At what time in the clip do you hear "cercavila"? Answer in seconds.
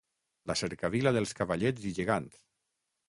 0.61-1.13